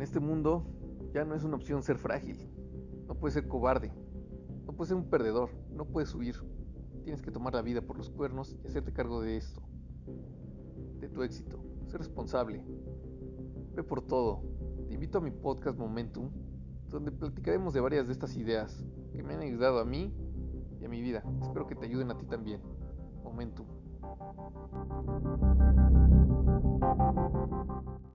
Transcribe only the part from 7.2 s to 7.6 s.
que tomar la